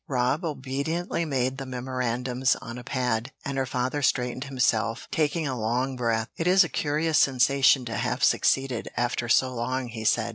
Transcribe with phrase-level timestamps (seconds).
[0.07, 5.55] Rob obediently made the memorandums on a pad, and her father straightened himself, taking a
[5.55, 6.27] long breath.
[6.37, 10.29] "It is a curious sensation to have succeeded, after so long," he said.